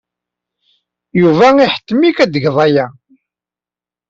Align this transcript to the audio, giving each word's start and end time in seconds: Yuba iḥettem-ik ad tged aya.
Yuba 1.21 1.47
iḥettem-ik 1.65 2.17
ad 2.23 2.31
tged 2.33 2.55
aya. 2.65 2.85